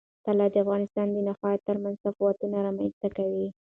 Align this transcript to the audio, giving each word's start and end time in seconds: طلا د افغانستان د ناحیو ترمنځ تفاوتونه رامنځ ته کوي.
طلا 0.25 0.45
د 0.53 0.55
افغانستان 0.63 1.07
د 1.11 1.17
ناحیو 1.27 1.65
ترمنځ 1.67 1.97
تفاوتونه 2.05 2.57
رامنځ 2.67 2.93
ته 3.01 3.07
کوي. 3.17 3.47